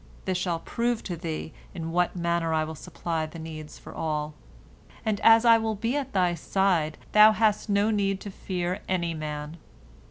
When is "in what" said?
1.75-2.15